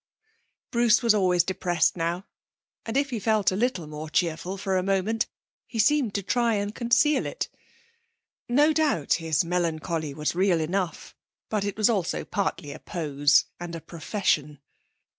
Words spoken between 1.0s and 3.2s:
was always depressed now, and if he